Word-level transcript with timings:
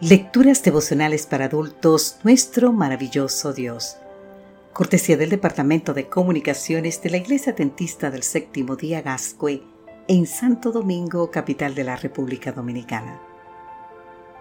Lecturas 0.00 0.62
devocionales 0.62 1.26
para 1.26 1.46
adultos, 1.46 2.18
nuestro 2.22 2.70
maravilloso 2.70 3.54
Dios. 3.54 3.96
Cortesía 4.74 5.16
del 5.16 5.30
Departamento 5.30 5.94
de 5.94 6.08
Comunicaciones 6.08 7.00
de 7.00 7.08
la 7.08 7.16
Iglesia 7.16 7.54
Dentista 7.54 8.10
del 8.10 8.22
Séptimo 8.22 8.76
Día 8.76 9.00
Gascue 9.00 9.62
en 10.06 10.26
Santo 10.26 10.70
Domingo, 10.70 11.30
capital 11.30 11.74
de 11.74 11.84
la 11.84 11.96
República 11.96 12.52
Dominicana. 12.52 13.20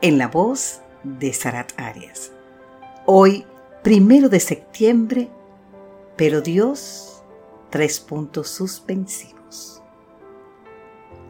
En 0.00 0.16
la 0.16 0.28
voz 0.28 0.80
de 1.04 1.34
Sarat 1.34 1.72
Arias. 1.76 2.32
Hoy, 3.04 3.44
primero 3.82 4.30
de 4.30 4.40
septiembre, 4.40 5.28
pero 6.16 6.40
Dios, 6.40 7.22
tres 7.68 8.00
puntos 8.00 8.48
suspensivos. 8.48 9.82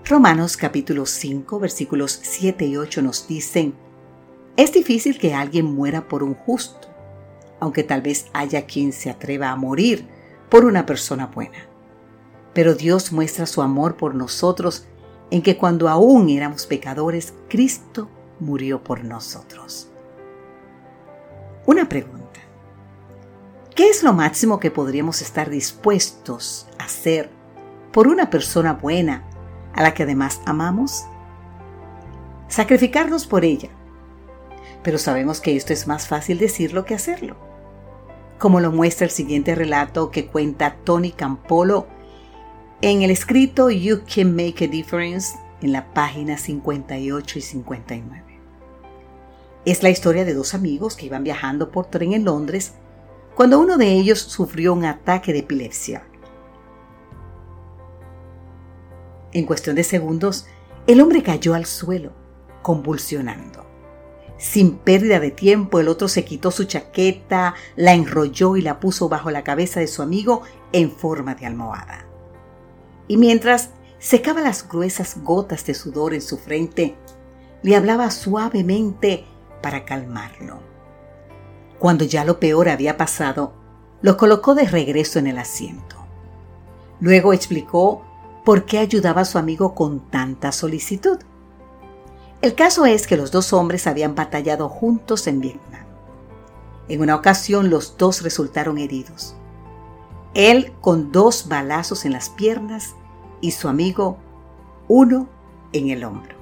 Romanos 0.05 0.57
capítulo 0.57 1.07
5 1.07 1.59
versículos 1.59 2.21
7 2.23 2.67
y 2.67 2.77
8 2.77 3.03
nos 3.03 3.27
dicen, 3.27 3.75
es 4.57 4.73
difícil 4.73 5.19
que 5.19 5.35
alguien 5.35 5.65
muera 5.65 6.09
por 6.09 6.23
un 6.23 6.35
justo, 6.35 6.89
aunque 7.59 7.85
tal 7.85 8.03
vez 8.03 8.27
haya 8.35 8.67
quien 8.67 8.93
se 8.93 9.09
atreva 9.09 9.51
a 9.51 9.57
morir 9.57 10.07
por 10.51 10.65
una 10.65 10.85
persona 10.85 11.27
buena. 11.27 11.59
Pero 12.53 12.75
Dios 12.75 13.13
muestra 13.13 13.47
su 13.47 13.63
amor 13.63 13.97
por 13.97 14.15
nosotros 14.15 14.87
en 15.31 15.43
que 15.43 15.57
cuando 15.57 15.89
aún 15.89 16.29
éramos 16.29 16.67
pecadores, 16.67 17.33
Cristo 17.49 18.11
murió 18.41 18.85
por 18.85 19.05
nosotros. 19.05 19.89
Una 21.65 21.89
pregunta. 21.89 22.41
¿Qué 23.75 23.89
es 23.89 24.03
lo 24.03 24.13
máximo 24.13 24.61
que 24.61 24.71
podríamos 24.71 25.23
estar 25.23 25.49
dispuestos 25.49 26.67
a 26.79 26.85
hacer 26.85 27.31
por 27.91 28.07
una 28.07 28.29
persona 28.29 28.75
buena 28.75 29.25
a 29.73 29.83
la 29.83 29.95
que 29.95 30.03
además 30.03 30.43
amamos? 30.45 31.05
Sacrificarnos 32.49 33.27
por 33.27 33.47
ella 33.47 33.71
pero 34.83 34.99
sabemos 34.99 35.41
que 35.41 35.57
esto 35.57 35.73
es 35.73 35.87
más 35.87 36.09
fácil 36.09 36.39
decirlo 36.39 36.85
que 36.85 36.95
hacerlo. 36.95 37.37
Como 38.39 38.61
lo 38.61 38.73
muestra 38.73 39.05
el 39.05 39.11
siguiente 39.11 39.55
relato 39.55 40.11
que 40.11 40.27
cuenta 40.27 40.77
Tony 40.85 41.13
Campolo 41.13 41.87
en 42.81 43.03
el 43.03 43.11
escrito 43.11 43.71
You 43.71 44.01
Can 44.13 44.35
Make 44.35 44.65
a 44.65 44.69
Difference 44.69 45.37
en 45.61 45.73
la 45.73 45.95
página 45.95 46.37
58 46.37 47.39
y 47.39 47.43
59. 47.43 48.25
Es 49.65 49.85
la 49.85 49.91
historia 49.91 50.25
de 50.25 50.35
dos 50.35 50.55
amigos 50.55 50.97
que 50.97 51.07
iban 51.07 51.23
viajando 51.23 51.71
por 51.71 51.87
tren 51.87 52.13
en 52.13 52.25
Londres 52.25 52.73
cuando 53.37 53.61
uno 53.61 53.77
de 53.77 53.93
ellos 53.93 54.19
sufrió 54.19 54.73
un 54.73 54.85
ataque 54.85 55.33
de 55.33 55.39
epilepsia. 55.39 56.05
En 59.33 59.47
cuestión 59.47 59.77
de 59.77 59.85
segundos, 59.85 60.47
el 60.87 61.01
hombre 61.01 61.23
cayó 61.23 61.55
al 61.55 61.65
suelo, 61.65 62.13
convulsionando. 62.61 63.72
Sin 64.43 64.75
pérdida 64.75 65.21
de 65.21 65.31
tiempo, 65.31 65.79
el 65.79 65.87
otro 65.87 66.09
se 66.09 66.25
quitó 66.25 66.51
su 66.51 66.65
chaqueta, 66.65 67.55
la 67.77 67.95
enrolló 67.95 68.57
y 68.57 68.61
la 68.61 68.81
puso 68.81 69.09
bajo 69.09 69.31
la 69.31 69.45
cabeza 69.45 69.79
de 69.79 69.87
su 69.87 70.03
amigo 70.03 70.43
en 70.73 70.91
forma 70.91 71.37
de 71.37 71.47
almohada. 71.47 72.07
Y 73.07 73.19
mientras 73.19 73.71
secaba 74.01 74.41
las 74.41 74.69
gruesas 74.69 75.23
gotas 75.23 75.65
de 75.65 75.75
sudor 75.75 76.13
en 76.13 76.21
su 76.21 76.39
frente, 76.39 76.97
le 77.63 77.77
hablaba 77.77 78.11
suavemente 78.11 79.25
para 79.63 79.85
calmarlo. 79.85 80.59
Cuando 81.79 82.05
ya 82.05 82.25
lo 82.25 82.41
peor 82.41 82.69
había 82.69 82.97
pasado, 82.97 83.53
lo 84.01 84.17
colocó 84.17 84.57
de 84.57 84.65
regreso 84.65 85.21
en 85.21 85.29
el 85.29 85.39
asiento. 85.39 86.05
Luego 86.99 87.33
explicó 87.33 88.05
por 88.45 88.65
qué 88.65 88.81
ayudaba 88.81 89.21
a 89.21 89.25
su 89.25 89.39
amigo 89.39 89.77
con 89.77 90.11
tanta 90.11 90.51
solicitud. 90.51 91.21
El 92.43 92.57
caso 92.57 92.87
es 92.87 93.07
que 93.07 93.17
los 93.17 93.31
dos 93.31 93.53
hombres 93.53 93.87
habían 93.87 94.17
batallado 94.17 94.69
juntos 94.69 95.29
en 95.29 95.41
Vietnam. 95.41 95.87
En 96.89 97.01
una 97.01 97.15
ocasión 97.15 97.71
los 97.71 97.97
dos 97.97 98.23
resultaron 98.23 98.79
heridos. 98.79 99.37
Él 100.35 100.73
con 100.81 101.13
dos 101.13 101.47
balazos 101.47 102.05
en 102.05 102.13
las 102.13 102.31
piernas 102.31 102.97
y 103.41 103.53
su 103.53 103.69
amigo 103.69 104.19
uno 104.89 105.29
en 105.73 105.91
el 105.91 106.03
hombro. 106.03 106.35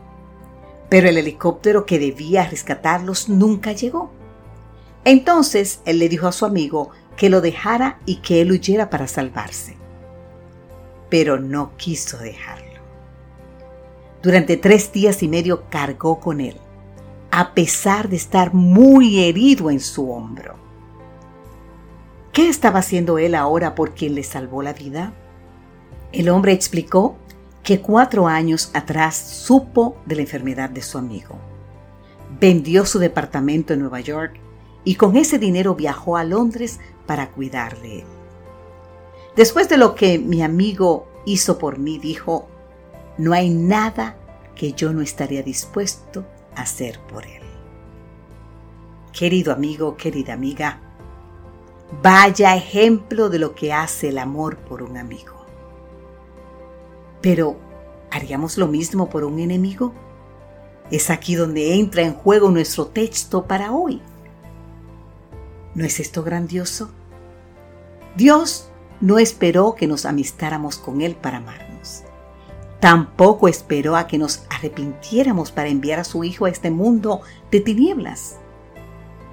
Pero 0.89 1.07
el 1.07 1.19
helicóptero 1.19 1.85
que 1.85 1.99
debía 1.99 2.49
rescatarlos 2.49 3.29
nunca 3.29 3.73
llegó. 3.73 4.11
Entonces 5.05 5.81
él 5.85 5.99
le 5.99 6.09
dijo 6.09 6.29
a 6.29 6.33
su 6.33 6.47
amigo 6.47 6.91
que 7.19 7.29
lo 7.29 7.43
dejara 7.43 8.01
y 8.07 8.17
que 8.17 8.41
él 8.41 8.53
huyera 8.53 8.89
para 8.89 9.07
salvarse. 9.07 9.77
Pero 11.11 11.39
no 11.39 11.77
quiso 11.77 12.17
dejarlo. 12.17 12.70
Durante 14.23 14.59
tres 14.59 14.93
días 14.93 15.23
y 15.23 15.29
medio 15.29 15.65
cargó 15.71 16.21
con 16.21 16.41
él, 16.41 16.57
a 17.31 17.55
pesar 17.55 18.11
de 18.11 18.17
estar 18.17 18.53
muy 18.53 19.25
herido 19.25 19.71
en 19.71 19.81
su 19.81 20.11
hombro. 20.13 20.57
¿Qué 22.33 22.49
estaba 22.49 22.81
haciendo 22.81 23.17
él 23.19 23.35
ahora 23.35 23.75
por 23.75 23.95
quien 23.95 24.15
le 24.15 24.23
salvó 24.23 24.63
la 24.63 24.75
vida? 24.75 25.15
El 26.13 26.29
hombre 26.29 26.53
explicó 26.53 27.17
que 27.63 27.81
cuatro 27.81 28.29
años 28.29 28.71
atrás 28.75 29.17
supo 29.17 29.97
de 30.05 30.17
la 30.17 30.23
enfermedad 30.23 30.69
de 30.69 30.83
su 30.83 30.99
amigo. 30.99 31.37
Vendió 32.39 32.85
su 32.85 32.99
departamento 32.99 33.73
en 33.73 33.81
Nueva 33.81 34.01
York 34.01 34.39
y 34.85 34.97
con 34.97 35.17
ese 35.17 35.39
dinero 35.39 35.75
viajó 35.75 36.19
a 36.19 36.25
Londres 36.25 36.79
para 37.07 37.31
cuidar 37.31 37.81
de 37.81 38.01
él. 38.01 38.05
Después 39.35 39.69
de 39.71 39.79
lo 39.79 39.95
que 39.95 40.19
mi 40.19 40.43
amigo 40.43 41.07
hizo 41.25 41.59
por 41.59 41.79
mí, 41.79 41.99
dijo, 41.99 42.49
no 43.21 43.35
hay 43.35 43.51
nada 43.51 44.17
que 44.55 44.73
yo 44.73 44.95
no 44.95 45.03
estaría 45.03 45.43
dispuesto 45.43 46.25
a 46.57 46.63
hacer 46.63 46.99
por 47.01 47.27
él. 47.27 47.43
Querido 49.13 49.53
amigo, 49.53 49.95
querida 49.99 50.33
amiga, 50.33 50.81
vaya 52.03 52.57
ejemplo 52.57 53.29
de 53.29 53.39
lo 53.39 53.55
que 53.55 53.75
hace 53.75 54.09
el 54.09 54.17
amor 54.17 54.57
por 54.57 54.83
un 54.83 54.97
amigo. 54.97 55.45
Pero, 57.21 57.59
¿haríamos 58.11 58.57
lo 58.57 58.69
mismo 58.69 59.11
por 59.11 59.25
un 59.25 59.39
enemigo? 59.39 59.93
Es 60.91 61.11
aquí 61.11 61.35
donde 61.35 61.75
entra 61.75 62.01
en 62.01 62.15
juego 62.15 62.51
nuestro 62.51 62.87
texto 62.87 63.45
para 63.45 63.73
hoy. 63.73 64.01
¿No 65.75 65.85
es 65.85 66.01
esto 66.01 66.23
grandioso? 66.23 66.91
Dios 68.17 68.71
no 69.03 69.19
esperó 69.19 69.75
que 69.75 69.87
nos 69.87 70.07
amistáramos 70.07 70.79
con 70.79 71.03
Él 71.03 71.17
para 71.17 71.37
amarnos. 71.37 71.70
Tampoco 72.81 73.47
esperó 73.47 73.95
a 73.97 74.07
que 74.07 74.17
nos 74.17 74.45
arrepintiéramos 74.49 75.53
para 75.53 75.69
enviar 75.69 76.01
a 76.01 76.05
su 76.05 76.25
Hijo 76.25 76.47
a 76.47 76.51
este 76.51 76.71
mundo 76.71 77.21
de 77.51 77.61
tinieblas. 77.61 78.39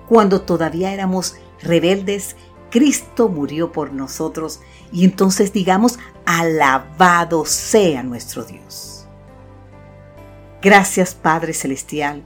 Cuando 0.08 0.42
todavía 0.42 0.94
éramos 0.94 1.36
rebeldes, 1.62 2.36
Cristo 2.70 3.30
murió 3.30 3.72
por 3.72 3.94
nosotros 3.94 4.60
y 4.92 5.06
entonces 5.06 5.54
digamos, 5.54 5.98
alabado 6.26 7.46
sea 7.46 8.04
nuestro 8.04 8.44
Dios. 8.44 9.08
Gracias 10.62 11.16
Padre 11.16 11.54
Celestial, 11.54 12.24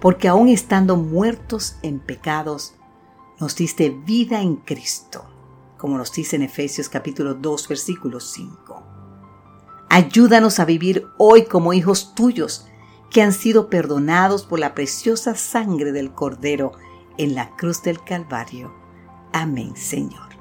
porque 0.00 0.28
aún 0.28 0.48
estando 0.48 0.96
muertos 0.96 1.76
en 1.82 2.00
pecados, 2.00 2.74
nos 3.40 3.56
diste 3.56 3.90
vida 3.90 4.42
en 4.42 4.56
Cristo, 4.56 5.24
como 5.78 5.96
nos 5.96 6.12
dice 6.12 6.36
en 6.36 6.42
Efesios 6.42 6.88
capítulo 6.88 7.34
2 7.34 7.68
versículo 7.68 8.20
5. 8.20 8.93
Ayúdanos 9.94 10.58
a 10.58 10.64
vivir 10.64 11.06
hoy 11.18 11.44
como 11.44 11.72
hijos 11.72 12.16
tuyos, 12.16 12.66
que 13.12 13.22
han 13.22 13.32
sido 13.32 13.70
perdonados 13.70 14.44
por 14.44 14.58
la 14.58 14.74
preciosa 14.74 15.36
sangre 15.36 15.92
del 15.92 16.12
Cordero 16.12 16.72
en 17.16 17.36
la 17.36 17.54
cruz 17.54 17.80
del 17.84 18.02
Calvario. 18.02 18.74
Amén, 19.32 19.76
Señor. 19.76 20.33